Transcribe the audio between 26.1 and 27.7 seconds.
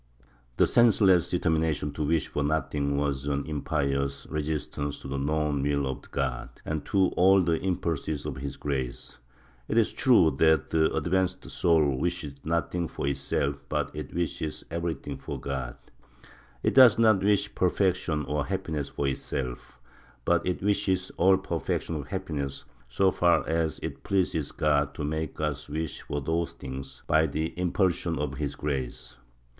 these things, by the